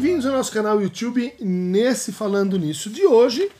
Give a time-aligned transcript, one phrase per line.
[0.00, 3.52] Bem-vindos ao nosso canal YouTube nesse Falando Nisso de hoje,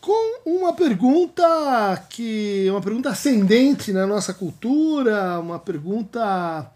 [0.00, 6.70] com uma pergunta que uma pergunta ascendente na nossa cultura, uma pergunta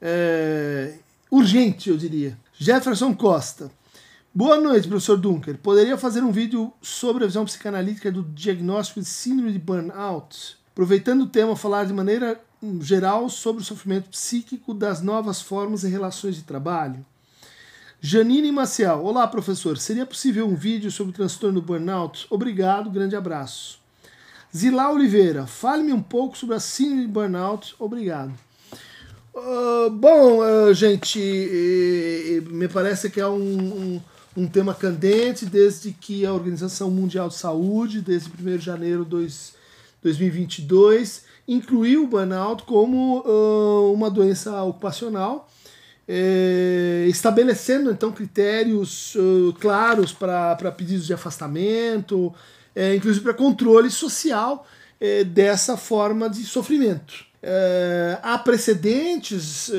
[0.00, 0.94] é,
[1.30, 2.38] urgente, eu diria.
[2.54, 3.70] Jefferson Costa.
[4.34, 5.58] Boa noite, professor Dunker.
[5.58, 10.56] Poderia fazer um vídeo sobre a visão psicanalítica do diagnóstico de síndrome de burnout?
[10.72, 12.40] Aproveitando o tema, falar de maneira
[12.80, 17.04] geral sobre o sofrimento psíquico das novas formas e relações de trabalho.
[18.00, 19.04] Janine Maciel.
[19.04, 19.76] Olá, professor.
[19.76, 22.28] Seria possível um vídeo sobre o transtorno burnout?
[22.30, 23.80] Obrigado, grande abraço.
[24.56, 25.48] Zilá Oliveira.
[25.48, 27.74] Fale-me um pouco sobre a síndrome de burnout.
[27.76, 28.32] Obrigado.
[29.34, 31.18] Uh, bom, uh, gente,
[32.50, 34.00] me parece que é um, um,
[34.36, 39.28] um, tema candente desde que a Organização Mundial de Saúde, desde 1 de janeiro de
[40.02, 45.48] 2022, incluiu o burnout como uh, uma doença ocupacional,
[46.08, 52.34] é, estabelecendo então critérios uh, claros para pedidos de afastamento,
[52.74, 54.66] é, inclusive para controle social
[54.98, 57.28] é, dessa forma de sofrimento.
[58.20, 59.70] Há precedentes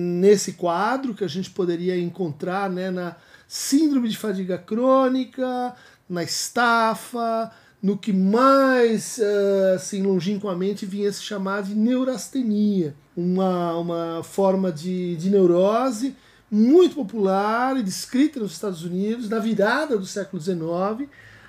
[0.00, 3.14] nesse quadro que a gente poderia encontrar né, na
[3.46, 5.76] síndrome de fadiga crônica,
[6.10, 14.22] na estafa, no que mais uh, assim, longínquamente vinha se chamar de neurastenia, uma, uma
[14.22, 16.16] forma de, de neurose
[16.50, 21.08] muito popular e descrita nos Estados Unidos na virada do século XIX,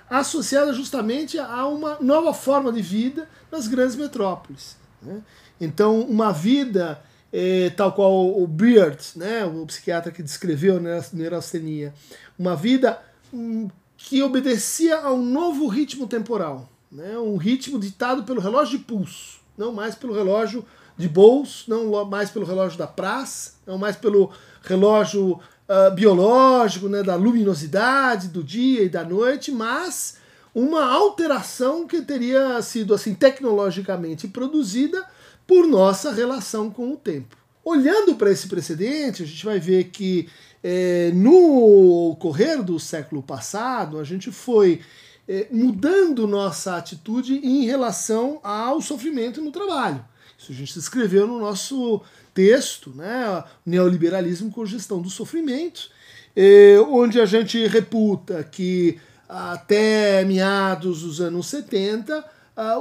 [0.10, 4.76] associada justamente a uma nova forma de vida nas grandes metrópoles.
[5.02, 5.22] Né?
[5.60, 11.94] Então, uma vida eh, tal qual o Beard, né, o psiquiatra que descreveu a neurastenia,
[12.38, 13.00] uma vida
[13.34, 13.70] hum,
[14.10, 17.16] que obedecia a um novo ritmo temporal, né?
[17.20, 20.66] um ritmo ditado pelo relógio de pulso, não mais pelo relógio
[20.98, 24.32] de bolso, não mais pelo relógio da praça, não mais pelo
[24.64, 30.18] relógio uh, biológico, né, da luminosidade do dia e da noite, mas
[30.56, 35.06] uma alteração que teria sido assim tecnologicamente produzida
[35.46, 37.38] por nossa relação com o tempo.
[37.64, 40.28] Olhando para esse precedente, a gente vai ver que
[40.64, 44.82] é, no correr do século passado, a gente foi
[45.28, 50.04] é, mudando nossa atitude em relação ao sofrimento no trabalho.
[50.38, 52.02] Isso a gente escreveu no nosso
[52.34, 55.90] texto, né, Neoliberalismo com Gestão do Sofrimento,
[56.36, 62.26] é, onde a gente reputa que até meados dos anos 70,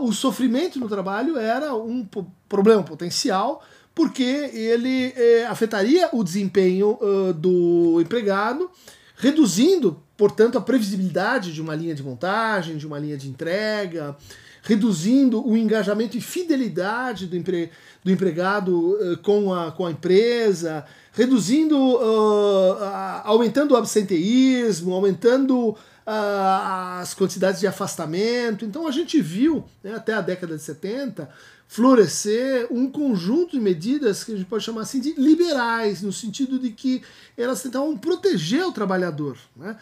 [0.01, 2.09] o sofrimento no trabalho era um
[2.49, 3.63] problema potencial
[3.99, 8.71] porque ele é, afetaria o desempenho uh, do empregado,
[9.17, 14.17] reduzindo, portanto, a previsibilidade de uma linha de montagem, de uma linha de entrega,
[14.63, 17.73] reduzindo o engajamento e fidelidade do, empre
[18.05, 22.79] do empregado uh, com, a, com a empresa, reduzindo, uh,
[23.25, 25.77] aumentando o absenteísmo, aumentando
[26.11, 28.65] as quantidades de afastamento.
[28.65, 31.29] Então a gente viu, né, até a década de 70,
[31.69, 36.59] florescer um conjunto de medidas que a gente pode chamar assim de liberais, no sentido
[36.59, 37.03] de que
[37.37, 39.37] elas tentavam proteger o trabalhador.
[39.55, 39.77] Né?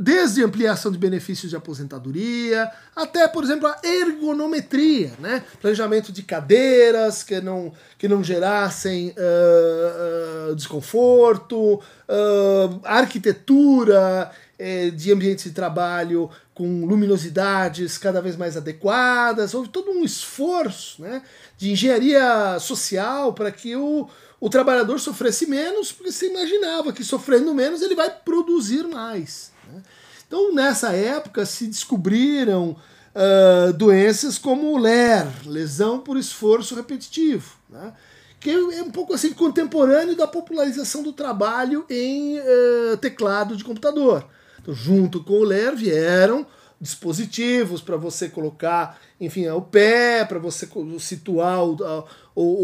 [0.00, 5.44] Desde ampliação de benefícios de aposentadoria, até, por exemplo, a ergonometria, né?
[5.60, 15.12] planejamento de cadeiras que não, que não gerassem uh, uh, desconforto, uh, arquitetura é, de
[15.12, 16.28] ambientes de trabalho
[16.58, 19.54] com luminosidades cada vez mais adequadas.
[19.54, 21.22] Houve todo um esforço né,
[21.56, 24.08] de engenharia social para que o,
[24.40, 29.52] o trabalhador sofresse menos, porque se imaginava que sofrendo menos ele vai produzir mais.
[29.72, 29.80] Né?
[30.26, 32.76] Então, nessa época, se descobriram
[33.14, 37.56] uh, doenças como o LER, lesão por esforço repetitivo.
[37.70, 37.92] Né?
[38.40, 44.24] que é um pouco assim contemporâneo da popularização do trabalho em uh, teclado de computador.
[44.68, 46.46] Junto com o LER vieram
[46.80, 50.68] dispositivos para você colocar, enfim, o pé, para você
[51.00, 51.76] situar o,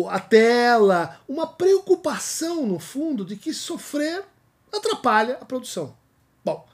[0.09, 4.23] a, a tela, uma preocupação no fundo de que sofrer
[4.73, 5.97] atrapalha a produção.
[6.45, 6.65] Bom,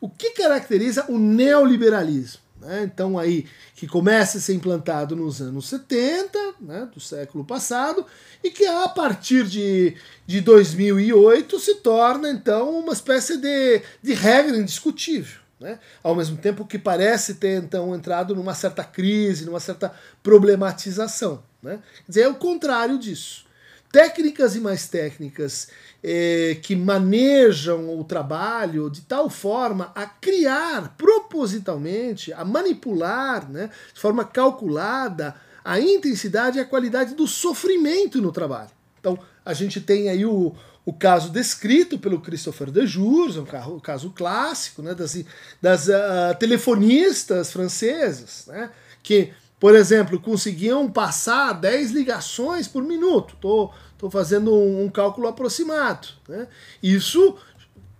[0.00, 2.43] o que caracteriza o neoliberalismo?
[2.64, 2.82] Né?
[2.82, 8.06] Então aí que começa a ser implantado nos anos 70, né, do século passado,
[8.42, 9.94] e que a partir de,
[10.26, 15.44] de 2008 se torna então uma espécie de, de regra indiscutível.
[15.60, 15.78] Né?
[16.02, 21.42] Ao mesmo tempo que parece ter então entrado numa certa crise, numa certa problematização.
[21.62, 21.78] Né?
[22.04, 23.44] Quer dizer, é o contrário disso.
[23.92, 25.68] Técnicas e mais técnicas
[26.02, 30.96] eh, que manejam o trabalho de tal forma a criar
[31.34, 35.34] propositalmente, a manipular né, de forma calculada
[35.64, 38.70] a intensidade e a qualidade do sofrimento no trabalho.
[39.00, 40.54] Então, a gente tem aí o,
[40.84, 45.16] o caso descrito pelo Christopher de Jours, um caso, um caso clássico né, das,
[45.60, 48.70] das uh, telefonistas francesas, né,
[49.02, 53.34] que, por exemplo, conseguiam passar 10 ligações por minuto.
[53.34, 56.08] Estou fazendo um, um, cálculo aproximado.
[56.28, 56.46] Né?
[56.82, 57.36] Isso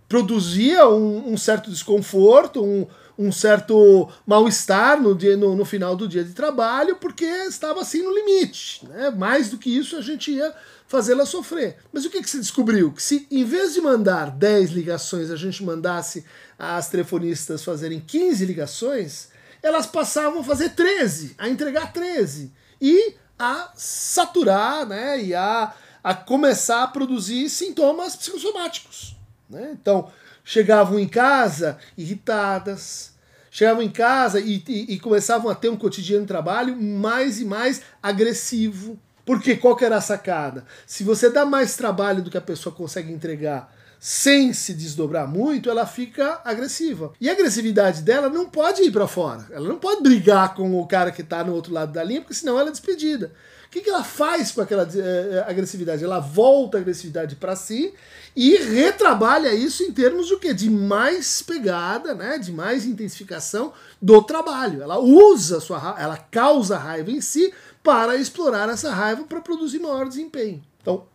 [0.07, 2.85] produzia um, um certo desconforto, um,
[3.17, 8.13] um certo mal-estar no, no, no, final do dia de trabalho, porque estava assim no
[8.13, 8.85] limite.
[8.87, 9.09] Né?
[9.11, 10.53] Mais do que isso, a gente ia
[10.87, 11.77] fazê-la sofrer.
[11.91, 12.91] Mas o que, que se descobriu?
[12.91, 16.25] Que se em vez de mandar 10 ligações, a gente mandasse
[16.57, 19.29] as telefonistas fazerem 15 ligações,
[19.61, 22.51] elas passavam a fazer 13, a entregar 13
[22.81, 25.73] e a saturar né, e a,
[26.03, 29.15] a começar a produzir sintomas psicossomáticos.
[29.49, 29.71] Né?
[29.73, 30.11] Então,
[30.45, 33.11] chegavam em casa irritadas,
[33.49, 37.45] chegavam em casa e, e, e, começavam a ter um cotidiano de trabalho mais e
[37.45, 38.97] mais agressivo.
[39.25, 40.63] Porque qual era a sacada?
[40.85, 45.67] Se você dá mais trabalho do que a pessoa consegue entregar sem se desdobrar muito,
[45.67, 47.13] ela fica agressiva.
[47.19, 49.47] E a agressividade dela não pode ir para fora.
[49.49, 52.35] Ela não pode brigar com o cara que está no outro lado da linha, porque
[52.35, 53.31] senão ela é despedida.
[53.75, 56.01] Que, que ela faz com aquela é, agressividade?
[56.01, 57.93] Ela volta a agressividade para si
[58.33, 60.53] e retrabalha isso em termos de quê?
[60.53, 62.37] De mais pegada, né?
[62.37, 64.81] De mais intensificação do trabalho.
[64.81, 70.07] Ela usa sua ela causa raiva em si para explorar essa raiva para produzir maior
[70.07, 70.63] desempenho.
[70.81, 71.05] Então,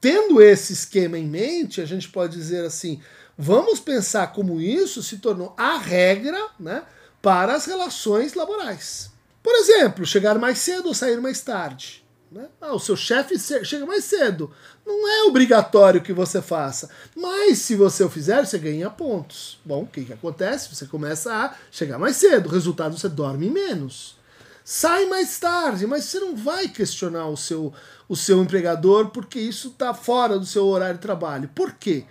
[0.00, 3.00] tendo esse esquema em mente, a gente pode dizer assim:
[3.38, 6.82] vamos pensar como isso se tornou a regra né,
[7.22, 9.08] para as relações laborais.
[9.40, 12.07] Por exemplo, chegar mais cedo ou sair mais tarde.
[12.30, 12.46] Né?
[12.60, 14.52] Ah, o seu chefe chega mais cedo.
[14.84, 16.90] Não é obrigatório que você faça.
[17.16, 19.58] Mas se você o fizer, você ganha pontos.
[19.64, 20.74] Bom, o que, que acontece?
[20.74, 22.50] Você começa a chegar mais cedo.
[22.50, 24.18] Resultado você dorme menos.
[24.62, 27.72] Sai mais tarde, mas você não vai questionar o seu,
[28.06, 31.48] o seu empregador porque isso está fora do seu horário de trabalho.
[31.54, 32.04] Por quê?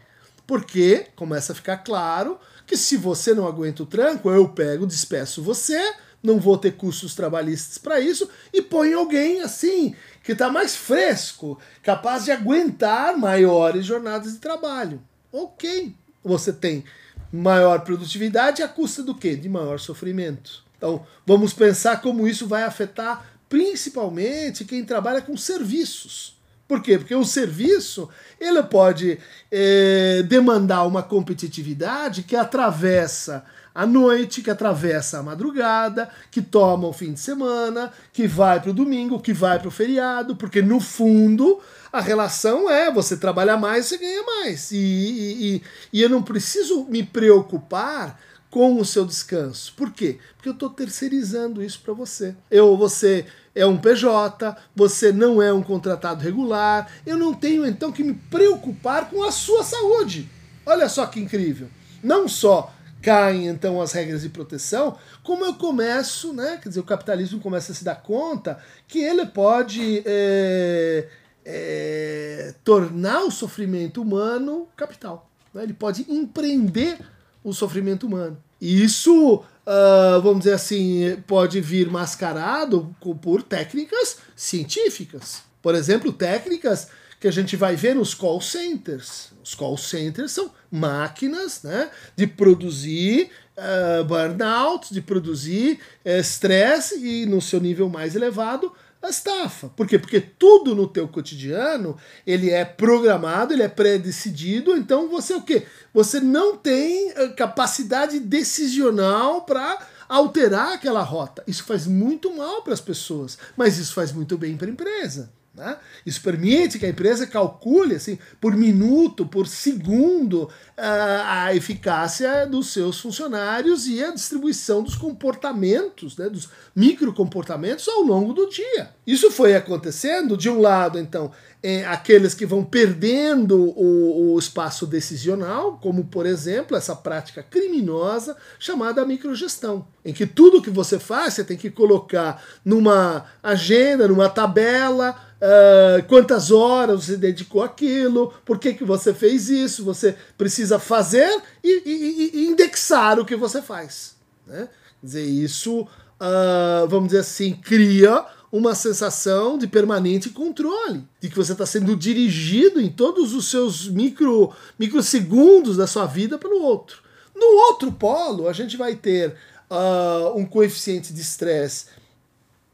[0.48, 5.44] Porque começa a ficar claro que se você não aguenta o tranco, eu pego, despeço
[5.44, 5.94] você,
[6.28, 11.58] não vou ter custos trabalhistas para isso e põe alguém assim que está mais fresco,
[11.82, 15.02] capaz de aguentar maiores jornadas de trabalho.
[15.32, 16.84] Ok, você tem
[17.32, 19.38] maior produtividade à custa do quê?
[19.38, 20.66] De maior sofrimento.
[20.78, 26.38] Então, vamos pensar como isso vai afetar principalmente quem trabalha com serviços.
[26.68, 26.98] Por quê?
[26.98, 29.18] Porque o serviço ele pode
[29.50, 33.46] é, demandar uma competitividade que atravessa
[33.78, 38.72] a noite, que atravessa a madrugada, que toma o fim de semana, que vai para
[38.72, 41.60] o domingo, que vai para o feriado, porque no fundo
[41.94, 44.72] a relação é você trabalha mais, você ganha mais.
[44.72, 45.62] E, e, e,
[45.94, 48.20] e eu não preciso me preocupar
[48.50, 49.72] com o seu descanso.
[49.78, 50.18] Por quê?
[50.36, 52.36] Porque eu estou terceirizando isso para você.
[52.50, 57.92] Eu, você é um PJ, você não é um contratado regular, eu não tenho então
[57.92, 60.28] que me preocupar com a sua saúde.
[60.66, 61.68] Olha só que incrível.
[62.04, 62.74] Não só
[63.08, 66.60] caem então as regras de proteção, como eu começo, né?
[66.62, 71.08] Quer dizer, o capitalismo começa a se dar conta que ele pode é,
[71.46, 75.30] é, tornar o sofrimento humano capital.
[75.54, 75.64] Né?
[75.64, 76.98] Ele pode empreender
[77.46, 78.44] o sofrimento humano.
[78.60, 85.44] E isso, uh, vamos dizer assim, pode vir mascarado por técnicas científicas.
[85.62, 89.32] Por exemplo, técnicas que a gente vai ver nos call centers.
[89.44, 97.06] Os call centers são máquinas né, de produzir uh, burnout, de produzir eh, estresse uh,
[97.06, 98.72] e, no seu nível mais elevado,
[99.02, 99.70] a estafa.
[99.70, 99.98] Por quê?
[99.98, 105.66] Porque tudo no teu cotidiano, ele é programado, ele é pré-decidido, então você o quê?
[105.94, 111.44] Você não tem eh, capacidade decisional para alterar aquela rota.
[111.48, 115.32] Isso faz muito mal para as pessoas, mas isso faz muito bem para a empresa.
[115.58, 115.76] Né?
[116.06, 120.48] Isso permite que a empresa calcule assim, por minuto, por segundo,
[120.78, 128.04] ah, a eficácia dos seus funcionários e a distribuição dos comportamentos, né, dos microcomportamentos ao
[128.04, 128.92] longo do dia.
[129.06, 131.32] Isso foi acontecendo, de um lado, então,
[131.64, 138.38] é, aqueles que vão perdendo o, o, espaço decisional, como, por exemplo, essa prática criminosa
[138.60, 144.30] chamada microgestão, em que tudo que você faz você tem que colocar numa agenda, numa
[144.30, 150.80] tabela, Uh, quantas horas você dedicou aquilo, por que, que você fez isso, você precisa
[150.80, 151.30] fazer
[151.64, 154.16] e, e, e indexar o que você faz.
[154.48, 154.68] Né?
[155.00, 161.36] Quer dizer, isso, uh, vamos dizer assim, cria uma sensação de permanente controle, de que
[161.36, 167.04] você está sendo dirigido em todos os seus micro, microsegundos da sua vida pelo outro.
[167.36, 169.36] No outro polo, a gente vai ter
[169.70, 171.86] uh, um coeficiente de estresse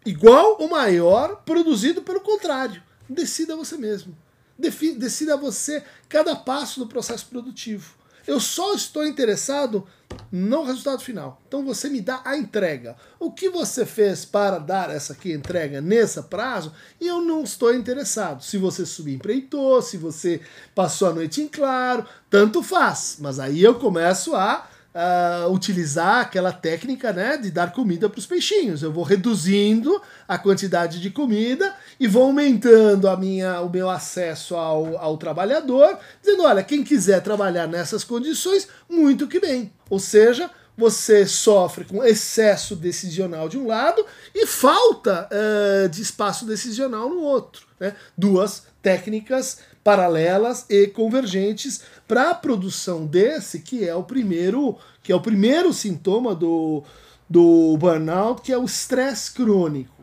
[0.05, 2.81] igual ou maior, produzido pelo contrário.
[3.09, 4.15] Decida você mesmo.
[4.57, 7.95] Decida você cada passo do processo produtivo.
[8.25, 9.85] Eu só estou interessado
[10.31, 11.41] no resultado final.
[11.45, 12.95] Então você me dá a entrega.
[13.19, 16.71] O que você fez para dar essa aqui entrega nesse prazo?
[17.01, 18.41] E eu não estou interessado.
[18.41, 20.39] Se você subempreitou, se você
[20.73, 23.17] passou a noite em claro, tanto faz.
[23.19, 28.25] Mas aí eu começo a uh, utilizar aquela técnica né, de dar comida para os
[28.25, 28.83] peixinhos.
[28.83, 34.55] Eu vou reduzindo a quantidade de comida e vou aumentando a minha, o meu acesso
[34.55, 39.73] ao, ao trabalhador, dizendo: olha, quem quiser trabalhar nessas condições, muito que bem.
[39.89, 46.45] Ou seja, você sofre com excesso decisional de um lado e falta uh, de espaço
[46.45, 47.67] decisional no outro.
[47.79, 47.95] Né?
[48.17, 55.15] Duas técnicas paralelas e convergentes para a produção desse que é o primeiro que é
[55.15, 56.83] o primeiro sintoma do,
[57.29, 60.01] do burnout que é o estresse crônico.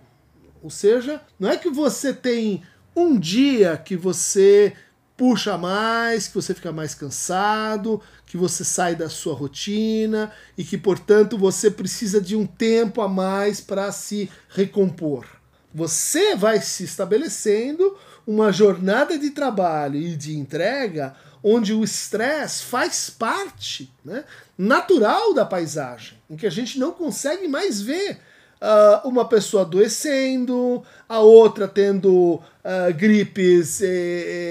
[0.63, 2.63] Ou seja não é que você tem
[2.95, 4.75] um dia que você
[5.17, 10.79] puxa mais que você fica mais cansado que você sai da sua rotina e que
[10.79, 15.27] portanto você precisa de um tempo a mais para se recompor.
[15.75, 17.97] Você vai se estabelecendo
[18.31, 24.23] uma jornada de trabalho e de entrega onde o estresse faz parte né,
[24.57, 28.21] natural da paisagem, em que a gente não consegue mais ver
[28.61, 33.87] uh, uma pessoa adoecendo, a outra tendo uh, gripes eh,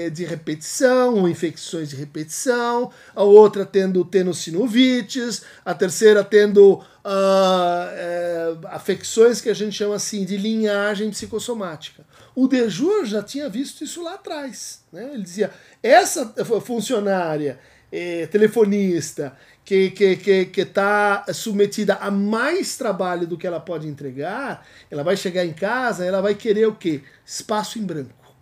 [0.06, 8.66] eh, de repetição ou infecções de repetição, a outra tendo tenossinovites, a terceira tendo uh,
[8.66, 12.04] afecções que a gente chama assim de linhagem psicossomática.
[12.34, 14.84] O Dejur já tinha visto isso lá atrás.
[14.92, 15.10] Né?
[15.12, 15.50] Ele dizia:
[15.82, 16.26] essa
[16.60, 17.58] funcionária
[17.92, 23.60] eh, telefonista que está que, que, que tá submetida a mais trabalho do que ela
[23.60, 27.02] pode entregar, ela vai chegar em casa, ela vai querer o quê?
[27.24, 28.34] Espaço em branco.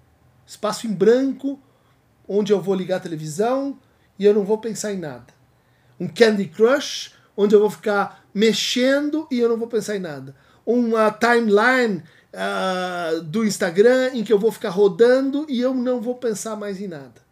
[0.46, 1.60] Espaço em branco,
[2.26, 3.78] onde eu vou ligar a televisão
[4.18, 5.26] e eu não vou pensar em nada.
[6.00, 10.34] Um Candy Crush, onde eu vou ficar mexendo e eu não vou pensar em nada.
[10.64, 12.02] Uma timeline
[12.38, 16.80] uh, do Instagram em que eu vou ficar rodando e eu não vou pensar mais
[16.80, 17.26] em nada.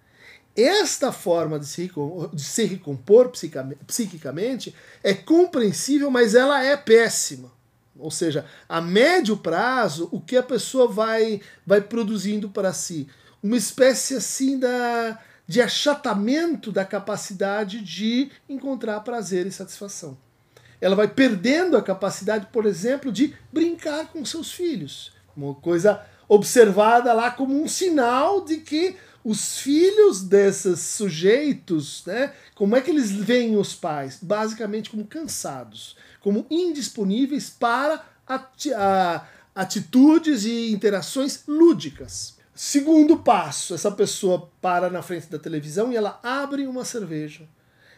[0.56, 1.90] Esta forma de se,
[2.32, 3.30] de se recompor
[3.86, 7.52] psiquicamente é compreensível, mas ela é péssima.
[7.98, 13.06] Ou seja, a médio prazo, o que a pessoa vai, vai produzindo para si?
[13.42, 20.16] Uma espécie assim da, de achatamento da capacidade de encontrar prazer e satisfação.
[20.80, 25.12] Ela vai perdendo a capacidade, por exemplo, de brincar com seus filhos.
[25.36, 32.76] Uma coisa observada lá como um sinal de que os filhos desses sujeitos, né, como
[32.76, 34.18] é que eles veem os pais?
[34.22, 38.04] Basicamente como cansados, como indisponíveis para
[39.54, 42.36] atitudes e interações lúdicas.
[42.54, 47.48] Segundo passo, essa pessoa para na frente da televisão e ela abre uma cerveja.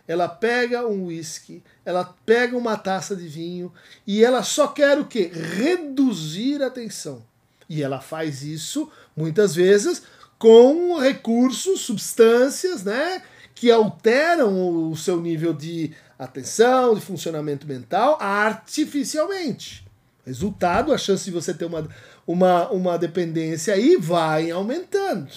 [0.08, 3.70] Ela pega um whisky, ela pega uma taça de vinho
[4.06, 5.30] e ela só quer o quê?
[5.32, 7.22] Reduzir a tensão.
[7.68, 10.02] E ela faz isso muitas vezes
[10.38, 13.22] com recursos, substâncias, né,
[13.54, 19.86] que alteram o seu nível de atenção, de funcionamento mental artificialmente.
[20.24, 21.86] Resultado, a chance de você ter uma,
[22.26, 25.28] uma, uma dependência aí vai aumentando.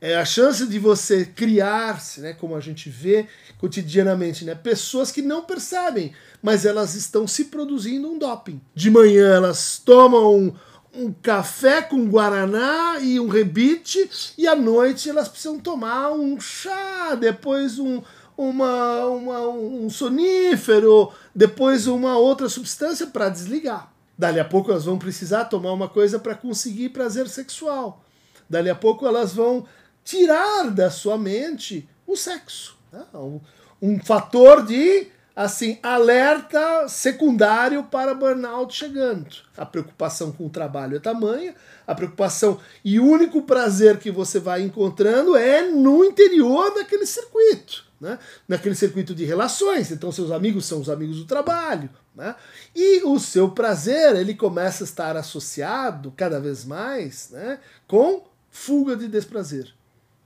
[0.00, 3.26] É a chance de você criar-se, né, como a gente vê
[3.58, 8.60] cotidianamente, né, pessoas que não percebem, mas elas estão se produzindo um doping.
[8.72, 10.54] De manhã elas tomam
[10.94, 17.16] um café com guaraná e um rebite, e à noite elas precisam tomar um chá,
[17.16, 18.00] depois um,
[18.36, 23.92] uma, uma, um sonífero, depois uma outra substância para desligar.
[24.16, 28.04] Dali a pouco elas vão precisar tomar uma coisa para conseguir prazer sexual.
[28.48, 29.66] Dali a pouco elas vão
[30.08, 32.78] tirar da sua mente o sexo.
[32.90, 33.04] Né?
[33.12, 33.40] Um,
[33.82, 39.28] um fator de assim, alerta secundário para burnout chegando.
[39.54, 41.54] A preocupação com o trabalho é tamanha,
[41.86, 47.84] a preocupação e o único prazer que você vai encontrando é no interior daquele circuito.
[48.00, 48.18] Né?
[48.48, 52.34] Naquele circuito de relações, então seus amigos são os amigos do trabalho, né?
[52.74, 58.96] e o seu prazer ele começa a estar associado cada vez mais né, com fuga
[58.96, 59.72] de desprazer,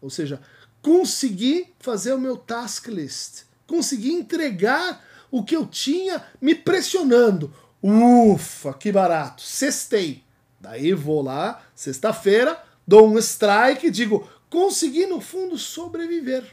[0.03, 0.41] ou seja,
[0.83, 7.55] conseguir fazer o meu task list, consegui entregar o que eu tinha me pressionando.
[7.83, 9.43] Ufa, que barato.
[9.43, 10.23] Sextei.
[10.61, 16.45] Daí vou lá, sexta-feira, dou um strike e digo, consegui no fundo sobreviver.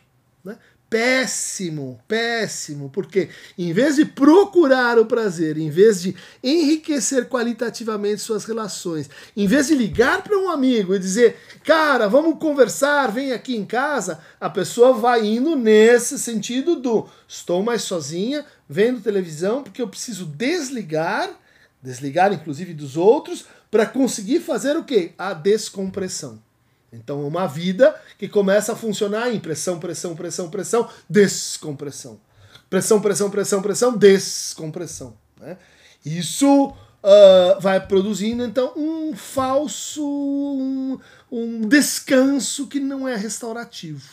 [0.44, 0.58] Né?
[0.90, 8.44] Péssimo, péssimo, porque em vez de procurar o prazer, em vez de enriquecer qualitativamente suas
[8.46, 13.56] relações, em vez de ligar para um amigo e dizer, cara, vamos conversar, vem aqui
[13.56, 19.82] em casa, a pessoa vai indo nesse sentido do estou mais sozinha, vendo televisão, porque
[19.82, 21.30] eu preciso desligar,
[21.82, 25.12] desligar inclusive dos outros, para conseguir fazer o quê?
[25.18, 26.49] A descompressão.
[26.92, 32.20] Então, uma vida que começa a funcionar em pressão, pressão, pressão, pressão, descompressão.
[32.70, 35.18] Pressão, pressão, pressão, pressão, descompressão.
[35.40, 35.58] Né?
[36.06, 41.00] Isso uh, vai produzindo, então, um falso, um,
[41.32, 44.08] um descanso que não é restaurativo.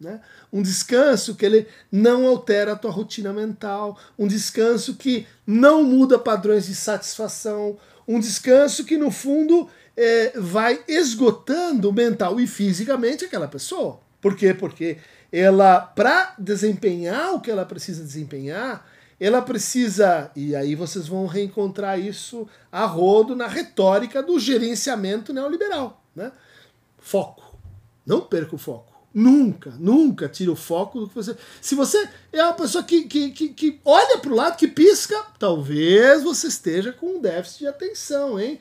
[0.00, 0.20] Né?
[0.52, 6.18] Um descanso que ele não altera a tua rotina mental, um descanso que não muda
[6.18, 7.76] padrões de satisfação,
[8.08, 14.00] um descanso que, no fundo, é, vai esgotando mental e fisicamente aquela pessoa.
[14.18, 14.54] Por quê?
[14.54, 14.96] Porque
[15.30, 18.86] ela, para desempenhar o que ela precisa desempenhar,
[19.20, 26.02] ela precisa, e aí vocês vão reencontrar isso a rodo na retórica do gerenciamento neoliberal.
[26.16, 26.32] Né?
[26.98, 27.58] Foco.
[28.06, 28.97] Não perca o foco.
[29.18, 31.36] Nunca, nunca tira o foco do que você.
[31.60, 35.20] Se você é uma pessoa que, que, que, que olha para o lado, que pisca,
[35.40, 38.60] talvez você esteja com um déficit de atenção, hein?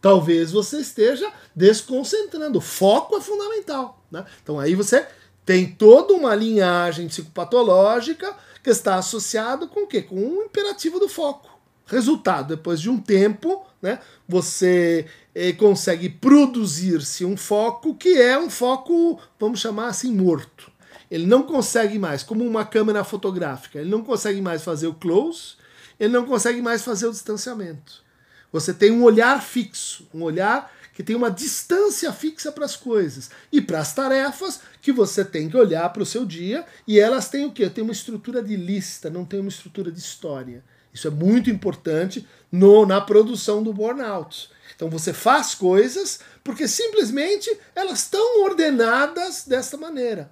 [0.00, 2.56] Talvez você esteja desconcentrando.
[2.56, 4.02] O foco é fundamental.
[4.10, 4.24] Né?
[4.42, 5.06] Então aí você
[5.44, 8.34] tem toda uma linhagem psicopatológica
[8.64, 10.00] que está associado com o quê?
[10.00, 11.50] Com um imperativo do foco.
[11.84, 15.06] Resultado, depois de um tempo, né, você
[15.56, 20.70] consegue produzir-se um foco que é um foco, vamos chamar assim, morto.
[21.10, 25.54] Ele não consegue mais, como uma câmera fotográfica, ele não consegue mais fazer o close,
[25.98, 28.02] ele não consegue mais fazer o distanciamento.
[28.52, 33.30] Você tem um olhar fixo, um olhar que tem uma distância fixa para as coisas
[33.52, 37.28] e para as tarefas que você tem que olhar para o seu dia e elas
[37.28, 37.70] têm o quê?
[37.70, 40.64] Tem uma estrutura de lista, não tem uma estrutura de história.
[40.92, 44.50] Isso é muito importante no, na produção do burnout.
[44.74, 50.30] Então você faz coisas porque simplesmente elas estão ordenadas desta maneira.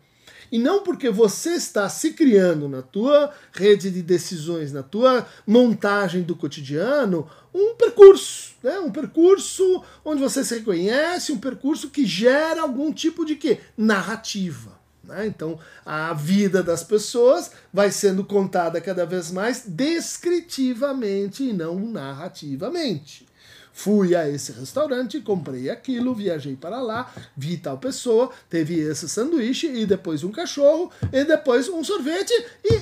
[0.50, 6.22] E não porque você está se criando na tua rede de decisões, na tua montagem
[6.22, 8.78] do cotidiano, um percurso, né?
[8.78, 13.58] um percurso onde você se reconhece, um percurso que gera algum tipo de quê?
[13.76, 14.75] narrativa.
[15.06, 15.26] Né?
[15.26, 23.26] Então a vida das pessoas vai sendo contada cada vez mais descritivamente e não narrativamente.
[23.72, 29.66] Fui a esse restaurante, comprei aquilo, viajei para lá, vi tal pessoa, teve esse sanduíche
[29.66, 32.32] e depois um cachorro e depois um sorvete
[32.64, 32.80] e.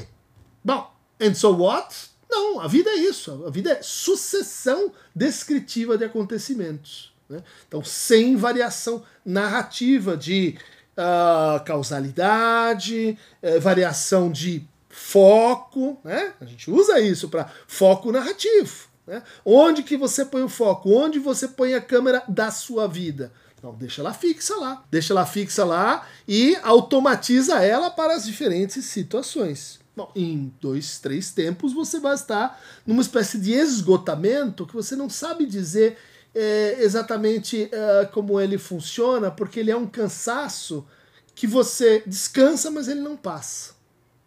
[0.65, 0.89] Bom,
[1.21, 1.93] and so what?
[2.31, 3.45] Não, a vida é isso.
[3.45, 7.13] A vida é sucessão descritiva de acontecimentos.
[7.29, 7.43] Né?
[7.67, 10.57] Então, sem variação narrativa de
[10.97, 15.99] uh, causalidade, uh, variação de foco.
[16.05, 16.33] Né?
[16.41, 18.89] A gente usa isso para foco narrativo.
[19.07, 19.23] Né?
[19.45, 20.91] Onde que você põe o foco?
[20.91, 23.33] Onde você põe a câmera da sua vida?
[23.63, 24.85] Não, deixa ela fixa lá.
[24.91, 29.81] Deixa ela fixa lá e automatiza ela para as diferentes situações.
[29.97, 35.09] Bom, em dois, três tempos você vai estar numa espécie de esgotamento que você não
[35.09, 35.97] sabe dizer
[36.35, 40.87] é, exatamente é, como ele funciona, porque ele é um cansaço
[41.35, 43.75] que você descansa, mas ele não passa.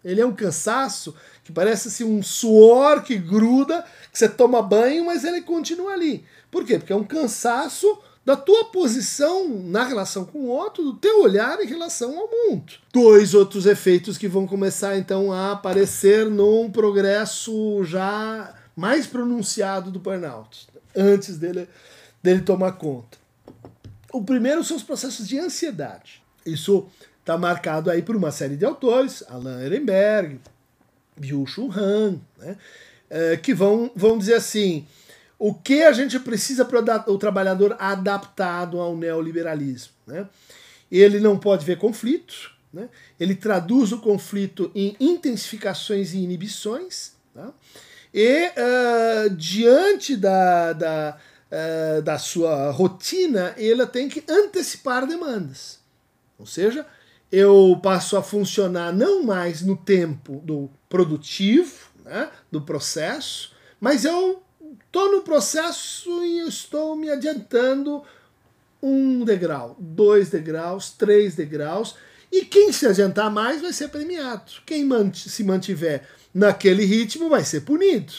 [0.04, 5.06] Ele é um cansaço que parece assim, um suor que gruda, que você toma banho,
[5.06, 6.24] mas ele continua ali.
[6.50, 6.78] Por quê?
[6.78, 11.62] Porque é um cansaço da tua posição na relação com o outro, do teu olhar
[11.62, 12.74] em relação ao mundo.
[12.94, 20.00] Dois outros efeitos que vão começar então a aparecer num progresso já mais pronunciado do
[20.00, 21.70] burnout, antes dele,
[22.22, 23.18] dele tomar conta.
[24.12, 26.24] O primeiro são os processos de ansiedade.
[26.46, 26.88] Isso
[27.20, 30.40] está marcado aí por uma série de autores, Alan Ehrenberg,
[31.18, 32.58] Byung-Chul Han, né,
[33.10, 34.86] é, que vão, vão dizer assim,
[35.38, 39.94] o que a gente precisa para o trabalhador adaptado ao neoliberalismo.
[40.06, 40.28] Né?
[40.92, 42.90] Ele não pode ver conflito, né?
[43.20, 47.52] ele traduz o conflito em intensificações e inibições, tá?
[48.14, 51.18] e uh, diante da, da,
[51.52, 55.80] uh, da sua rotina, ele tem que antecipar demandas.
[56.38, 56.86] Ou seja,
[57.32, 64.42] eu passo a funcionar não mais no tempo do produtivo, né, do processo, mas eu
[64.86, 68.04] estou no processo e estou me adiantando
[68.82, 71.96] um degrau, dois degraus, três degraus,
[72.32, 74.52] e quem se adiantar mais vai ser premiado.
[74.66, 78.14] Quem se mantiver naquele ritmo vai ser punido.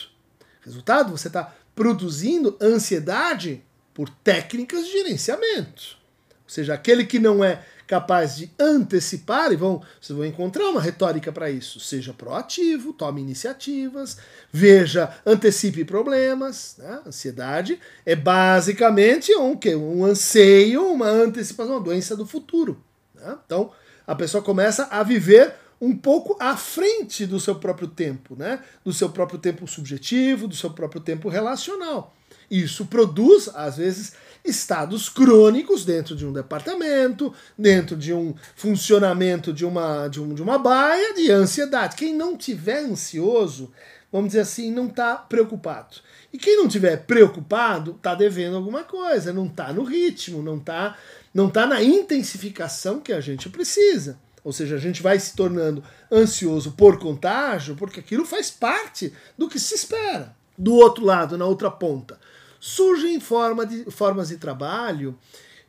[0.62, 3.62] Resultado, você está produzindo ansiedade
[3.94, 5.96] por técnicas de gerenciamento.
[6.28, 10.80] Ou seja, aquele que não é capaz de antecipar, e vão, vocês vão encontrar uma
[10.80, 11.78] retórica para isso.
[11.78, 14.18] Seja proativo, tome iniciativas,
[14.50, 16.74] veja, antecipe problemas.
[16.78, 17.00] Né?
[17.06, 22.82] Ansiedade é basicamente um, que, um anseio, uma antecipação, uma doença do futuro.
[23.14, 23.38] Né?
[23.46, 23.70] Então,
[24.04, 28.60] a pessoa começa a viver um pouco à frente do seu próprio tempo, né?
[28.84, 32.14] do seu próprio tempo subjetivo, do seu próprio tempo relacional.
[32.50, 34.14] Isso produz, às vezes,
[34.44, 40.42] estados crônicos dentro de um departamento, dentro de um funcionamento de uma, de, um, de
[40.42, 41.96] uma baia de ansiedade.
[41.96, 43.70] Quem não tiver ansioso,
[44.10, 45.96] vamos dizer assim, não está preocupado.
[46.32, 50.96] E quem não tiver preocupado, está devendo alguma coisa, não está no ritmo, não está
[51.34, 54.18] não tá na intensificação que a gente precisa.
[54.48, 59.46] Ou seja, a gente vai se tornando ansioso por contágio, porque aquilo faz parte do
[59.46, 60.34] que se espera.
[60.56, 62.18] Do outro lado, na outra ponta,
[62.58, 65.18] surgem forma de, formas de trabalho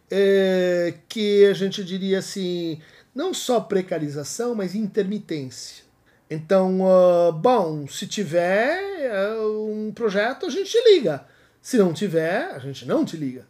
[0.09, 2.81] é, que a gente diria assim,
[3.13, 5.83] não só precarização, mas intermitência.
[6.29, 8.79] Então, uh, bom, se tiver
[9.11, 11.25] uh, um projeto, a gente liga.
[11.61, 13.45] Se não tiver, a gente não te liga.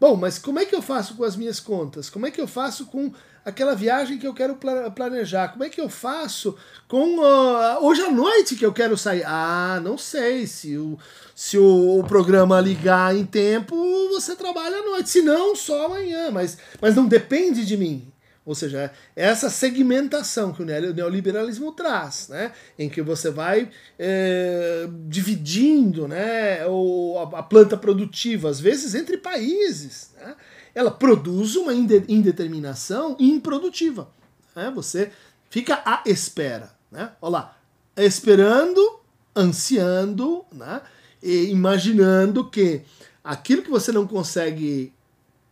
[0.00, 2.08] Bom, mas como é que eu faço com as minhas contas?
[2.08, 3.12] Como é que eu faço com
[3.44, 4.56] aquela viagem que eu quero
[4.94, 5.48] planejar?
[5.48, 6.56] Como é que eu faço
[6.88, 9.24] com uh, hoje à noite que eu quero sair?
[9.26, 10.46] Ah, não sei.
[10.46, 10.98] Se o,
[11.34, 13.74] se o, o, programa ligar em tempo,
[14.10, 15.10] você trabalha à noite.
[15.10, 16.30] Se não, só amanhã.
[16.30, 18.12] Mas, mas não depende de mim.
[18.44, 22.50] Ou seja, essa segmentação que o neoliberalismo traz, né?
[22.76, 30.10] em que você vai é, dividindo né, o, a, planta produtiva, às vezes entre países.
[30.16, 30.34] Né?
[30.74, 34.08] Ela produz uma indeterminação improdutiva.
[34.54, 34.70] Né?
[34.74, 35.12] Você
[35.50, 36.72] fica à espera.
[36.90, 37.12] Né?
[37.20, 37.58] Olha lá,
[37.96, 39.00] esperando,
[39.36, 40.80] ansiando, né?
[41.22, 42.82] e imaginando que
[43.22, 44.92] aquilo que você não consegue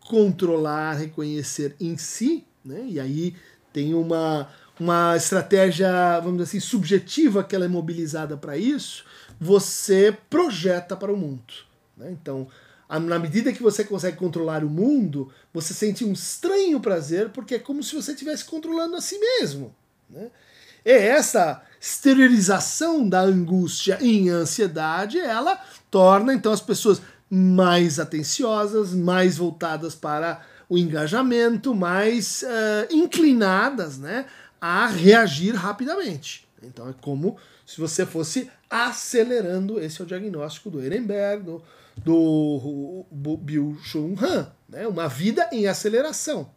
[0.00, 2.84] controlar, reconhecer em si, né?
[2.88, 3.36] E aí
[3.72, 9.04] tem uma, uma estratégia, vamos dizer assim, subjetiva que ela é mobilizada para isso,
[9.40, 11.54] você projeta para o mundo.
[11.96, 12.10] Né?
[12.10, 12.48] Então,
[12.98, 17.58] na medida que você consegue controlar o mundo, você sente um estranho prazer, porque é
[17.58, 19.72] como se você estivesse controlando a si mesmo.
[20.08, 20.28] Né?
[20.84, 27.00] E essa esterilização da angústia em ansiedade, ela torna então as pessoas
[27.30, 34.26] mais atenciosas, mais voltadas para o engajamento, mais uh, inclinadas né,
[34.60, 36.46] a reagir rapidamente.
[36.62, 41.62] Então é como se você fosse acelerando, esse é o diagnóstico do Ehrenberg, do,
[42.04, 43.04] do,
[43.38, 46.50] Bill Chung Han, né, uma vida em aceleração.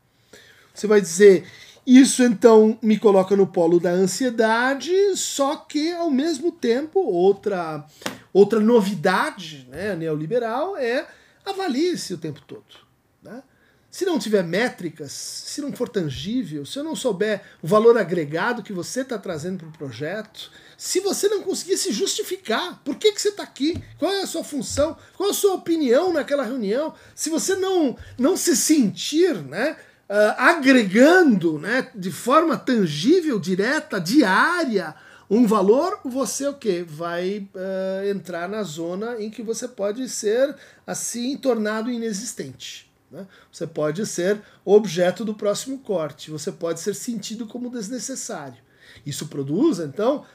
[0.74, 1.46] Você vai dizer,
[1.86, 7.86] isso então me coloca no polo da ansiedade, só que ao mesmo tempo, outra,
[8.32, 11.08] outra novidade né, neoliberal é
[11.46, 12.64] avalie-se o tempo todo.
[13.22, 13.44] Né?
[13.92, 18.64] Se não tiver métricas, se não for tangível, se eu não souber o valor agregado
[18.64, 23.12] que você está trazendo para o projeto, se você não conseguir se justificar, por que,
[23.12, 26.94] que você está aqui, qual é a sua função, qual a sua opinião naquela reunião,
[27.16, 29.78] se você não, não se sentir né,
[30.10, 34.96] uh, agregando né, de forma tangível, direta, diária,
[35.30, 36.84] um valor, você o que?
[36.84, 40.56] Vai uh, entrar na zona em que você pode ser
[40.86, 42.92] assim tornado inexistente.
[43.10, 43.26] Né?
[43.52, 48.58] Você pode ser objeto do próximo corte, você pode ser sentido como desnecessário.
[49.06, 50.26] Isso produz, então,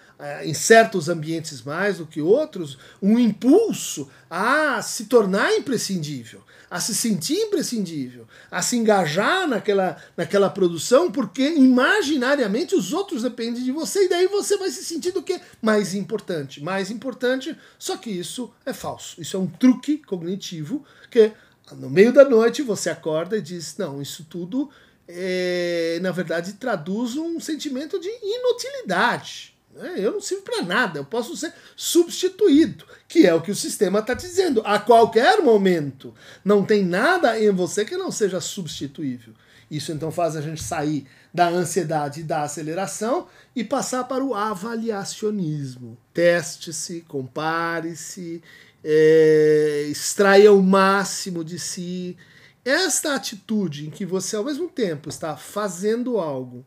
[0.44, 6.94] em certos ambientes mais do que outros, um impulso a se tornar imprescindível, a se
[6.94, 14.04] sentir imprescindível, a se engajar naquela, naquela produção, porque imaginariamente os outros dependem de você,
[14.04, 15.40] e daí você vai se sentir do que?
[15.62, 16.62] Mais importante.
[16.62, 19.20] Mais importante, só que isso é falso.
[19.20, 21.32] Isso é um truque cognitivo que
[21.76, 24.68] no meio da noite você acorda e diz: Não, isso tudo,
[25.06, 29.57] é, na verdade, traduz um sentimento de inutilidade.
[29.78, 29.94] Né?
[29.98, 34.00] Eu não sirvo para nada, eu posso ser substituído, que é o que o sistema
[34.00, 34.60] está dizendo.
[34.64, 36.14] A qualquer momento,
[36.44, 39.32] não tem nada em você que não seja substituível.
[39.70, 44.34] Isso então faz a gente sair da ansiedade e da aceleração e passar para o
[44.34, 45.96] avaliacionismo.
[46.12, 48.42] Teste-se, compare-se
[48.82, 52.16] é, extraia o máximo de si.
[52.64, 56.66] Esta atitude em que você, ao mesmo tempo, está fazendo algo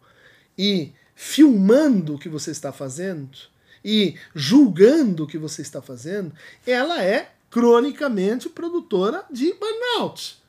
[0.57, 3.37] e filmando o que você está fazendo
[3.85, 6.33] e julgando o que você está fazendo,
[6.65, 10.41] ela é cronicamente produtora de burnout.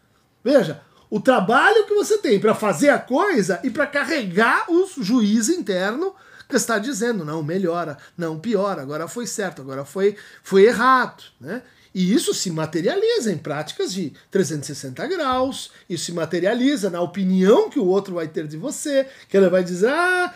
[0.42, 0.80] Veja,
[1.10, 6.14] o trabalho que você tem para fazer a coisa e para carregar o juiz interno
[6.48, 11.22] que está dizendo, não, melhora, não, piora, agora foi certo, agora foi, foi errado.
[11.38, 11.62] Né?
[11.94, 17.78] E isso se materializa em práticas de 360 graus, isso se materializa na opinião que
[17.78, 20.34] o outro vai ter de você, que ele vai dizer, ah,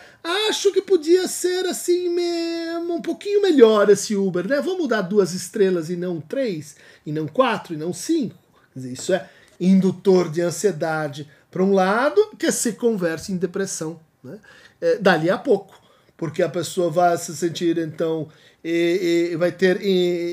[0.49, 4.61] acho que podia ser assim mesmo, um pouquinho melhor esse Uber, né?
[4.61, 8.37] Vamos dar duas estrelas e não três, e não quatro, e não cinco.
[8.73, 9.27] Quer dizer, isso é
[9.59, 14.37] indutor de ansiedade para um lado, que se converte em depressão, né?
[14.79, 15.73] É, dali a pouco,
[16.17, 18.27] porque a pessoa vai se sentir então
[18.63, 19.85] e, e vai ter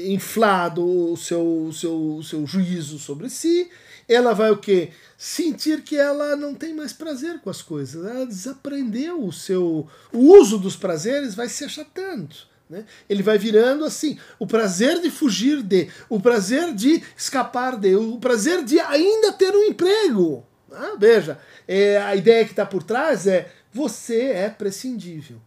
[0.09, 3.71] inflado o seu, seu, seu juízo sobre si.
[4.09, 4.91] Ela vai o quê?
[5.17, 8.05] Sentir que ela não tem mais prazer com as coisas.
[8.05, 9.87] Ela desaprendeu o seu.
[10.13, 12.35] O uso dos prazeres vai se achatando.
[12.69, 12.85] Né?
[13.09, 18.19] Ele vai virando assim: o prazer de fugir de, o prazer de escapar de, o
[18.19, 20.45] prazer de ainda ter um emprego.
[20.73, 25.41] Ah, veja, é, a ideia que está por trás é: você é prescindível.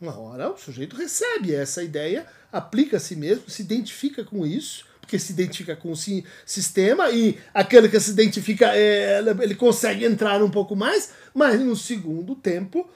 [0.00, 4.84] Uma hora o sujeito recebe essa ideia, aplica a si mesmo, se identifica com isso,
[5.00, 5.96] porque se identifica com o
[6.44, 11.76] sistema, e aquele que se identifica, é, ele consegue entrar um pouco mais, mas no
[11.76, 12.88] segundo tempo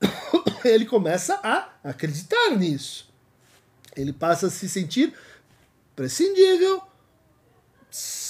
[0.64, 3.12] ele começa a acreditar nisso.
[3.94, 5.12] Ele passa a se sentir
[5.94, 6.82] prescindível,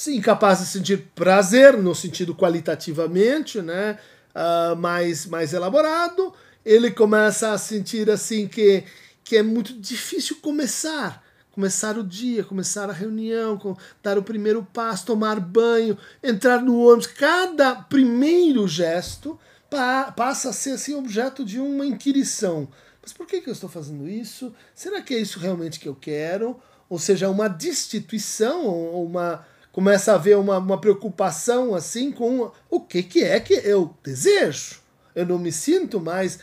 [0.08, 3.98] incapaz de sentir prazer no sentido qualitativamente, né,
[4.34, 6.32] uh, mais, mais elaborado,
[6.66, 8.82] ele começa a sentir assim que,
[9.22, 11.24] que é muito difícil começar.
[11.52, 13.56] Começar o dia, começar a reunião,
[14.02, 17.06] dar o primeiro passo, tomar banho, entrar no ônibus.
[17.06, 19.38] Cada primeiro gesto
[19.70, 22.68] pa passa a ser assim, objeto de uma inquirição.
[23.00, 24.52] Mas por que, que eu estou fazendo isso?
[24.74, 26.60] Será que é isso realmente que eu quero?
[26.90, 32.80] Ou seja, uma destituição, ou uma, começa a haver uma, uma preocupação assim com o
[32.80, 34.80] que, que é que eu desejo.
[35.14, 36.38] Eu não me sinto mais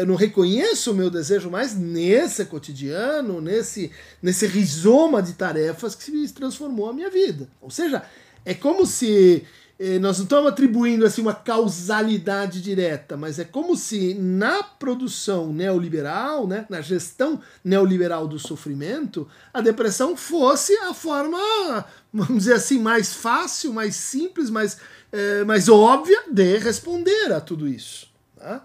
[0.00, 3.90] eu não reconheço o meu desejo mais nesse cotidiano, nesse,
[4.22, 7.46] nesse rizoma de tarefas que se transformou a minha vida.
[7.60, 8.02] Ou seja,
[8.42, 9.44] é como se
[9.78, 15.52] eh, nós não estamos atribuindo assim uma causalidade direta, mas é como se na produção
[15.52, 22.78] neoliberal, né, na gestão neoliberal do sofrimento, a depressão fosse a forma, vamos dizer assim,
[22.78, 24.78] mais fácil, mais simples, mais,
[25.12, 28.08] eh, mais óbvia de responder a tudo isso.
[28.38, 28.64] Tá?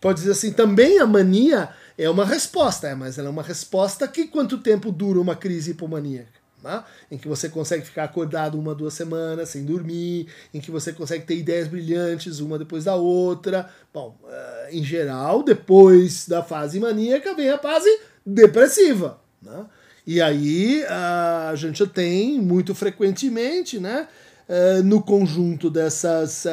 [0.00, 4.06] Pode dizer assim, também a mania é uma resposta, é, mas ela é uma resposta
[4.06, 6.38] que quanto tempo dura uma crise hipomaníaca?
[6.62, 6.82] Né?
[7.10, 11.24] Em que você consegue ficar acordado uma, duas semanas sem dormir, em que você consegue
[11.24, 13.68] ter ideias brilhantes uma depois da outra.
[13.92, 17.88] Bom, uh, em geral, depois da fase maníaca vem a fase
[18.24, 19.20] depressiva.
[19.40, 19.66] Né?
[20.06, 24.08] E aí uh, a gente tem muito frequentemente, né,
[24.48, 26.44] uh, no conjunto dessas,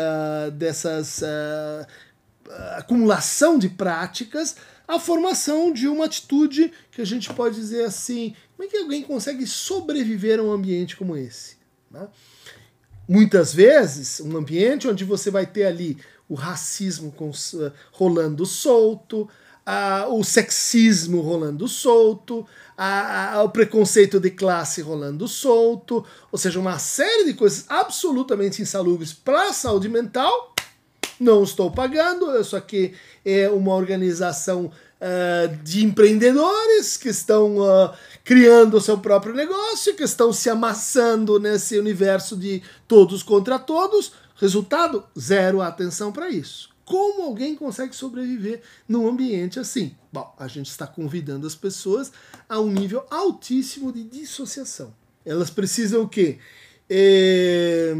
[0.53, 1.23] dessas
[2.77, 4.55] acumulação de práticas,
[4.87, 9.01] a formação de uma atitude que a gente pode dizer assim: como é que alguém
[9.01, 11.57] consegue sobreviver a um ambiente como esse?
[11.89, 12.07] Né?
[13.07, 17.13] Muitas vezes, um ambiente onde você vai ter ali o racismo
[17.91, 19.29] rolando solto,
[20.09, 22.47] o sexismo rolando solto,
[23.43, 29.49] o preconceito de classe rolando solto, ou seja, uma série de coisas absolutamente insalubres para
[29.49, 30.54] a saúde mental
[31.19, 38.77] não estou pagando, isso aqui é uma organização uh, de empreendedores que estão uh, criando
[38.77, 44.13] o seu próprio negócio, que estão se amassando nesse universo de todos contra todos.
[44.35, 46.69] Resultado: zero atenção para isso.
[46.83, 49.95] Como alguém consegue sobreviver num ambiente assim?
[50.13, 52.11] Bom, a gente está convidando as pessoas
[52.47, 54.93] a um nível altíssimo de dissociação.
[55.25, 56.37] Elas precisam o quê?
[56.87, 57.95] É,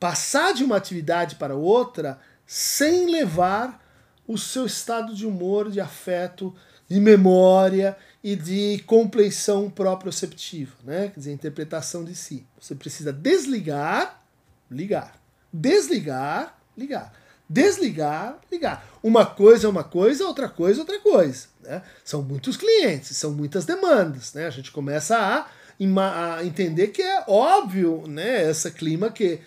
[0.00, 2.18] passar de uma atividade para outra
[2.54, 3.82] sem levar
[4.28, 6.54] o seu estado de humor, de afeto,
[6.86, 11.08] de memória e de compleição proprioceptiva, né?
[11.08, 12.46] quer dizer, interpretação de si.
[12.60, 14.22] Você precisa desligar,
[14.70, 15.18] ligar.
[15.50, 17.14] Desligar, ligar.
[17.48, 18.86] Desligar, ligar.
[19.02, 21.46] Uma coisa é uma coisa, outra coisa é outra coisa.
[21.62, 21.80] Né?
[22.04, 24.34] São muitos clientes, são muitas demandas.
[24.34, 24.46] Né?
[24.46, 25.46] A gente começa a,
[26.36, 29.40] a entender que é óbvio né, esse clima que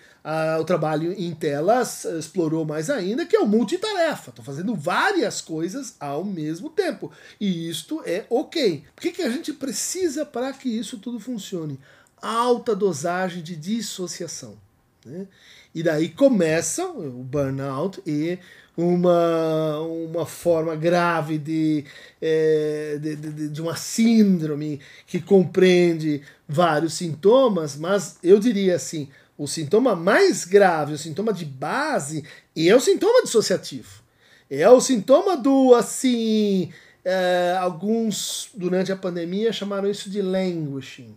[0.60, 4.30] o trabalho em telas explorou mais ainda, que é o multitarefa.
[4.30, 7.12] Estou fazendo várias coisas ao mesmo tempo.
[7.40, 8.84] E isto é ok.
[8.96, 11.78] O que, que a gente precisa para que isso tudo funcione?
[12.20, 14.56] Alta dosagem de dissociação.
[15.04, 15.28] Né?
[15.72, 18.38] E daí começa o burnout e
[18.76, 21.84] uma, uma forma grave de,
[22.20, 29.08] é, de, de, de, uma síndrome que compreende vários sintomas, mas eu diria assim,
[29.38, 32.24] o sintoma mais grave, o sintoma de base,
[32.56, 34.02] é o sintoma dissociativo.
[34.48, 36.72] É o sintoma do, assim,
[37.04, 41.16] é, alguns durante a pandemia chamaram isso de languishing.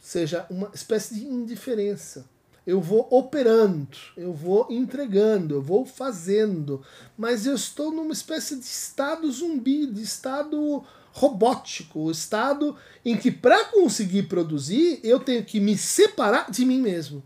[0.00, 2.24] seja uma espécie de indiferença.
[2.66, 6.82] Eu vou operando, eu vou entregando, eu vou fazendo,
[7.16, 10.84] mas eu estou numa espécie de estado zumbi, de estado
[11.16, 17.22] robótico, estado em que para conseguir produzir eu tenho que me separar de mim mesmo.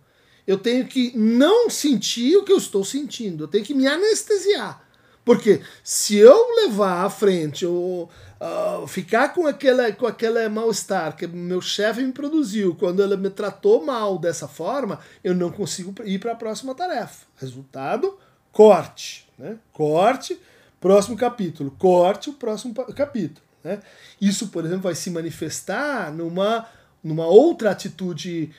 [0.47, 4.85] Eu tenho que não sentir o que eu estou sentindo, eu tenho que me anestesiar.
[5.25, 8.05] Porque se eu levar à frente ou
[8.41, 13.29] uh, ficar com aquele, com aquele mal-estar que meu chefe me produziu quando ele me
[13.29, 17.27] tratou mal dessa forma, eu não consigo ir para a próxima tarefa.
[17.37, 18.17] Resultado:
[18.53, 19.29] corte.
[19.37, 19.59] Né?
[19.73, 20.41] Corte,
[20.81, 21.75] próximo capítulo.
[21.79, 23.50] Corte, o próximo capítulo.
[23.63, 23.81] Né?
[24.21, 26.67] Isso, por exemplo, vai se manifestar numa,
[27.03, 28.55] numa outra atitude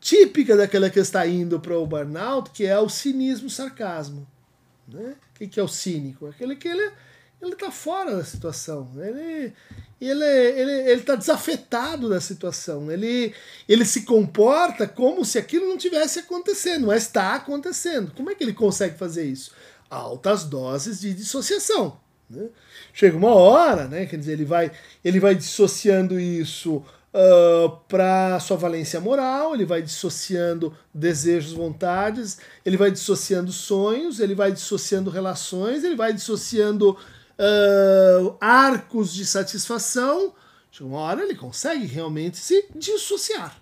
[0.00, 4.26] típica daquela que está indo para o burnout, que é o cinismo sarcasmo.
[4.86, 5.14] Né?
[5.40, 6.26] O que é o cínico?
[6.26, 6.90] Aquele que ele
[7.40, 8.90] ele está fora da situação.
[8.96, 9.52] Ele
[10.00, 12.90] ele ele ele está desafetado da situação.
[12.90, 13.34] Ele
[13.68, 18.12] ele se comporta como se aquilo não tivesse acontecendo, mas está acontecendo.
[18.16, 19.52] Como é que ele consegue fazer isso?
[19.88, 21.98] Altas doses de dissociação.
[22.30, 22.48] Né?
[22.92, 24.06] Chega uma hora, né?
[24.06, 24.70] Quer dizer, ele vai
[25.04, 32.76] ele vai dissociando isso uh, para sua valência moral, ele vai dissociando desejos, vontades, ele
[32.76, 40.34] vai dissociando sonhos, ele vai dissociando relações, ele vai dissociando uh, arcos de satisfação.
[40.70, 43.56] Chega uma hora ele consegue realmente se dissociar.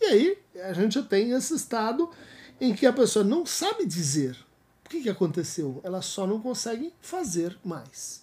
[0.00, 2.08] E aí a gente tem esse estado
[2.60, 4.45] em que a pessoa não sabe dizer
[4.86, 5.80] o que, que aconteceu.
[5.84, 8.22] Ela só não consegue fazer mais.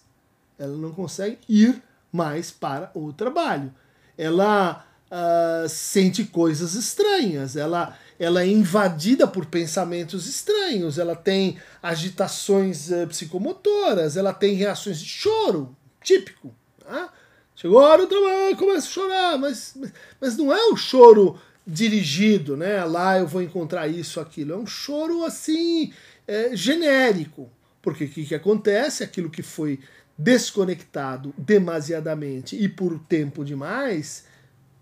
[0.58, 3.72] Ela não consegue ir mais para o trabalho
[4.16, 12.90] ela uh, sente coisas estranhas, ela, ela é invadida por pensamentos estranhos, ela tem agitações
[12.90, 16.54] uh, psicomotoras, ela tem reações de choro, típico.
[16.78, 17.12] Tá?
[17.54, 19.76] Chegou a hora do trabalho, começa a chorar, mas,
[20.20, 22.84] mas não é o choro dirigido, né?
[22.84, 24.52] Lá eu vou encontrar isso, aquilo.
[24.52, 25.92] É um choro assim,
[26.26, 27.50] é, genérico.
[27.80, 29.04] Porque o que, que acontece?
[29.04, 29.80] Aquilo que foi
[30.16, 34.24] desconectado demasiadamente e por tempo demais,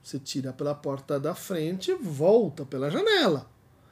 [0.03, 3.51] você tira pela porta da frente volta pela janela.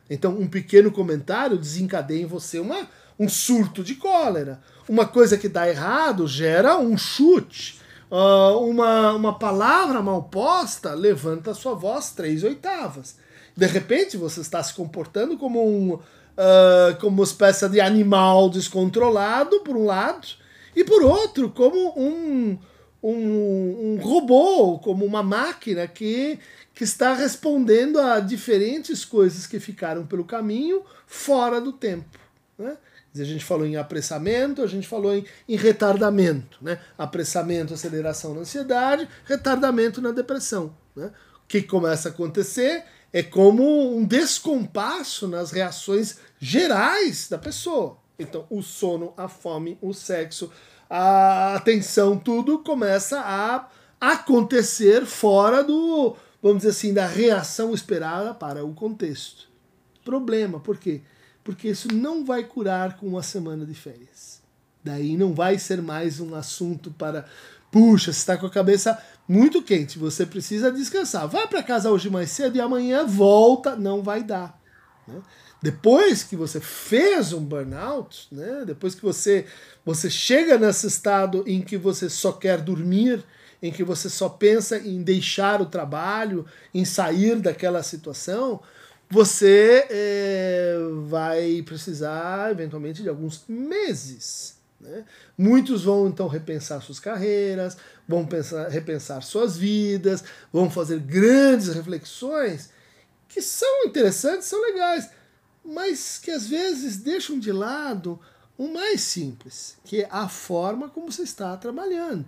[0.08, 4.60] Então, um pequeno comentário desencadeia em você uma, um surto de cólera.
[4.88, 7.80] Uma coisa que dá errado gera um chute.
[8.10, 13.16] Uh, uma, uma palavra mal posta levanta a sua voz três oitavas.
[13.56, 15.98] De repente, você está se comportando como um,
[16.36, 20.28] uh, como uma espécie de animal descontrolado, por um lado,
[20.74, 22.58] e por outro, como um,
[23.02, 26.38] um, um robô, como uma máquina que,
[26.74, 32.18] que está respondendo a diferentes coisas que ficaram pelo caminho fora do tempo.
[32.58, 32.76] Né?
[33.14, 36.58] A gente falou em apressamento, a gente falou em, em retardamento.
[36.62, 36.78] Né?
[36.96, 40.74] Apressamento, aceleração na ansiedade, retardamento na depressão.
[40.94, 41.06] Né?
[41.06, 47.98] O que começa a acontecer é como um descompasso nas reações gerais da pessoa.
[48.18, 50.50] Então, o sono, a fome, o sexo,
[50.88, 53.68] a atenção, tudo começa a
[54.00, 59.48] acontecer fora do, vamos dizer assim, da reação esperada para o contexto.
[60.04, 61.02] Problema, por quê?
[61.42, 64.40] Porque isso não vai curar com uma semana de férias.
[64.82, 67.26] Daí não vai ser mais um assunto para,
[67.70, 68.98] puxa, você está com a cabeça
[69.30, 71.28] muito quente, você precisa descansar.
[71.28, 74.60] Vai para casa hoje mais cedo e amanhã volta, não vai dar.
[75.06, 75.20] Né?
[75.62, 78.64] Depois que você fez um burnout, né?
[78.66, 79.46] depois que você,
[79.86, 83.22] você chega nesse estado em que você só quer dormir,
[83.62, 88.60] em que você só pensa em deixar o trabalho, em sair daquela situação,
[89.08, 94.59] você é, vai precisar eventualmente de alguns meses.
[94.80, 95.04] Né?
[95.36, 97.76] Muitos vão então repensar suas carreiras,
[98.08, 102.70] vão pensar, repensar suas vidas, vão fazer grandes reflexões
[103.28, 105.10] que são interessantes, são legais
[105.64, 108.18] mas que às vezes deixam de lado
[108.56, 112.26] o mais simples, que é a forma como você está trabalhando.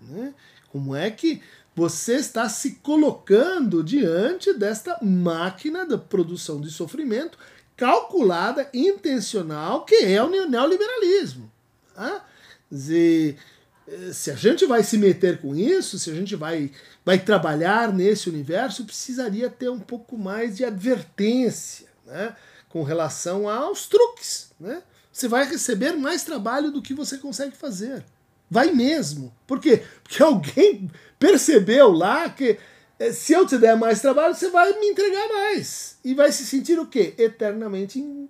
[0.00, 0.34] Né?
[0.70, 1.42] Como é que
[1.74, 7.38] você está se colocando diante desta máquina da produção de sofrimento
[7.76, 11.50] calculada, intencional, que é o neoliberalismo.
[11.94, 12.26] Tá?
[12.70, 13.36] Dizer,
[13.86, 16.70] eh, se a gente vai se meter com isso, se a gente vai,
[17.04, 21.86] vai trabalhar nesse universo, precisaria ter um pouco mais de advertência.
[22.04, 22.34] Né?
[22.74, 24.50] com relação aos truques.
[24.58, 24.82] Né?
[25.12, 28.04] Você vai receber mais trabalho do que você consegue fazer.
[28.50, 29.32] Vai mesmo.
[29.46, 29.84] Por quê?
[30.02, 32.58] Porque alguém percebeu lá que
[32.98, 35.98] eh, se eu te der mais trabalho, você vai me entregar mais.
[36.04, 37.14] E vai se sentir o quê?
[37.16, 38.28] Eternamente em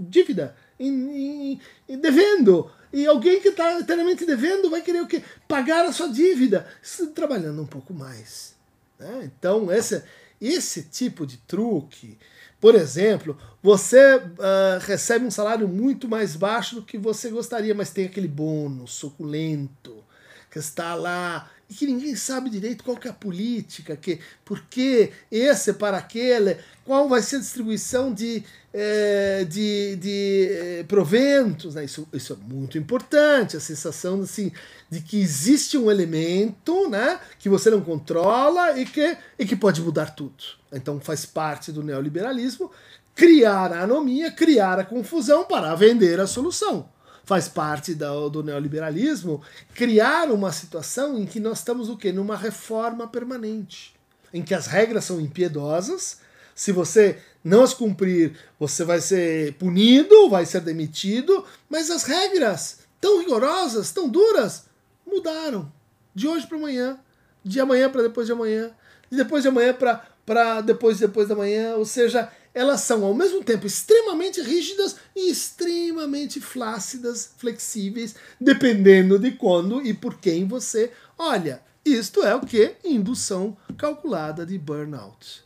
[0.00, 2.70] dívida, em, em, devendo.
[2.92, 5.22] E alguém que está eternamente devendo vai querer o quê?
[5.46, 6.66] Pagar a sua dívida,
[7.14, 8.54] trabalhando um pouco mais.
[8.98, 9.30] Né?
[9.38, 10.04] Então, essa,
[10.40, 12.16] esse tipo de truque,
[12.60, 17.90] por exemplo, você uh, recebe um salário muito mais baixo do que você gostaria, mas
[17.90, 20.02] tem aquele bônus suculento
[20.50, 24.60] que está lá e que ninguém sabe direito qual que é a política, que, por
[24.62, 31.74] que esse para aquele, qual vai ser a distribuição de, eh, de, de eh, proventos.
[31.74, 31.84] Né?
[31.84, 34.52] Isso, isso é muito importante, a sensação assim,
[34.88, 39.80] de que existe um elemento né, que você não controla e que, e que pode
[39.80, 40.44] mudar tudo.
[40.72, 42.70] Então faz parte do neoliberalismo
[43.12, 46.88] criar a anomia, criar a confusão para vender a solução
[47.26, 49.42] faz parte do, do neoliberalismo,
[49.74, 52.12] criar uma situação em que nós estamos o quê?
[52.12, 53.94] Numa reforma permanente,
[54.32, 56.20] em que as regras são impiedosas,
[56.54, 62.78] se você não as cumprir, você vai ser punido, vai ser demitido, mas as regras
[63.00, 64.64] tão rigorosas, tão duras,
[65.04, 65.70] mudaram
[66.14, 66.98] de hoje para amanhã,
[67.44, 68.70] de amanhã para depois de amanhã,
[69.10, 73.44] de depois de amanhã para depois depois da manhã, ou seja, elas são ao mesmo
[73.44, 81.60] tempo extremamente rígidas e extremamente flácidas, flexíveis, dependendo de quando e por quem você olha.
[81.84, 82.76] Isto é o que?
[82.82, 85.44] Indução calculada de burnout.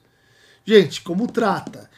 [0.65, 1.91] Gente, como trata?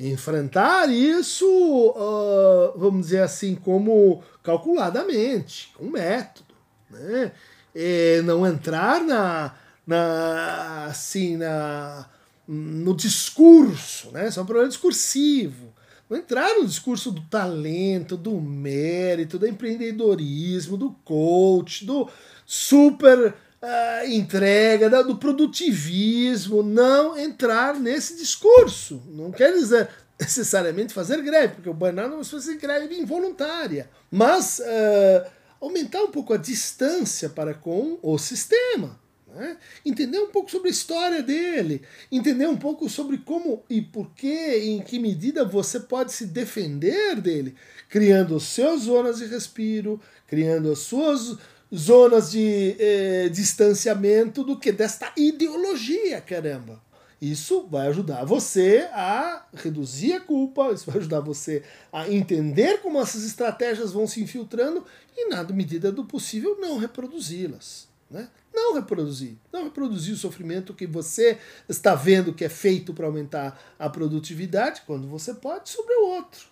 [0.00, 6.56] Enfrentar isso, uh, vamos dizer assim, como calculadamente, com método.
[6.90, 7.30] Né?
[7.72, 9.54] E não entrar na,
[9.86, 12.15] na assim, na
[12.46, 14.28] no discurso, né?
[14.28, 15.74] Isso é um problema discursivo.
[16.08, 22.08] Não entrar no discurso do talento, do mérito, do empreendedorismo, do coach, do
[22.44, 26.62] super uh, entrega, do produtivismo.
[26.62, 29.02] Não entrar nesse discurso.
[29.08, 29.88] Não quer dizer
[30.18, 33.90] necessariamente fazer greve, porque o burnout é uma greve involuntária.
[34.08, 35.28] Mas uh,
[35.60, 38.96] aumentar um pouco a distância para com o sistema.
[39.36, 39.58] Né?
[39.84, 44.56] Entender um pouco sobre a história dele, entender um pouco sobre como e por que,
[44.56, 47.54] em que medida você pode se defender dele,
[47.86, 51.36] criando as suas zonas de respiro, criando as suas
[51.74, 56.80] zonas de eh, distanciamento do que desta ideologia, caramba.
[57.20, 61.62] Isso vai ajudar você a reduzir a culpa, isso vai ajudar você
[61.92, 64.82] a entender como essas estratégias vão se infiltrando
[65.14, 67.95] e, na medida do possível, não reproduzi-las.
[68.10, 68.28] Né?
[68.54, 69.36] Não reproduzir.
[69.52, 71.38] Não reproduzir o sofrimento que você
[71.68, 76.46] está vendo que é feito para aumentar a produtividade, quando você pode, sobre o outro.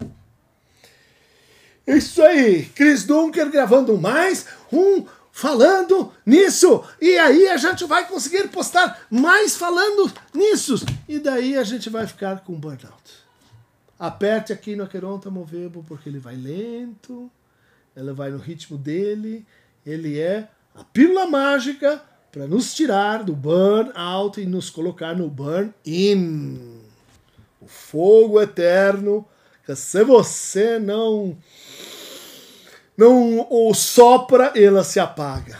[1.86, 6.82] Isso aí, Chris Dunker gravando mais um falando nisso.
[7.00, 10.76] E aí a gente vai conseguir postar mais falando nisso.
[11.08, 13.24] E daí a gente vai ficar com burnout.
[13.98, 17.30] Aperte aqui no Aqueronta Movebo porque ele vai lento,
[17.94, 19.44] ela vai no ritmo dele,
[19.84, 22.02] ele é a pílula mágica
[22.32, 26.80] para nos tirar do burn out e nos colocar no burn in.
[27.60, 29.24] O fogo eterno
[29.64, 31.36] que se você não
[32.96, 35.58] não o sopra, ela se apaga.